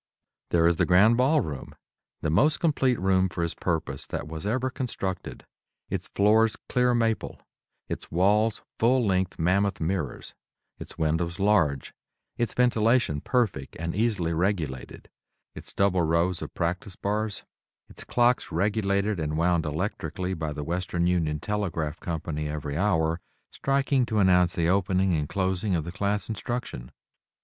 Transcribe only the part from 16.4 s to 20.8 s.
of practice bars; its clocks regulated and wound electrically by the